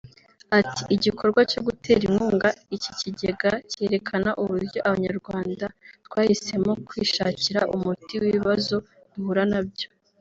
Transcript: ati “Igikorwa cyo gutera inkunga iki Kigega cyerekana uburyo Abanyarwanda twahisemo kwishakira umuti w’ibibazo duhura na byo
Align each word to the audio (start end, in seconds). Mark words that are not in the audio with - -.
ati 0.59 0.81
“Igikorwa 0.95 1.39
cyo 1.51 1.59
gutera 1.67 2.01
inkunga 2.09 2.49
iki 2.75 2.91
Kigega 2.99 3.51
cyerekana 3.71 4.29
uburyo 4.43 4.79
Abanyarwanda 4.87 5.65
twahisemo 6.05 6.71
kwishakira 6.87 7.61
umuti 7.75 8.13
w’ibibazo 8.21 8.75
duhura 9.13 9.43
na 9.53 9.61
byo 9.69 9.89